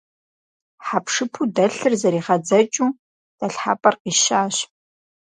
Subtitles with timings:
[0.85, 2.89] Хьэпшыпу дэлъыр зэригъэдзэкӀыу
[3.37, 4.55] дэлъхьэпӏэр къищащ.